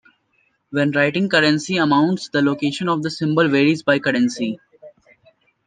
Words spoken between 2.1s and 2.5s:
the